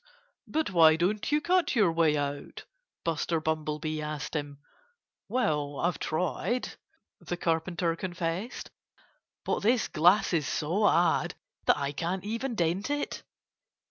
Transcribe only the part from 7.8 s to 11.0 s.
confessed. "But this glass is so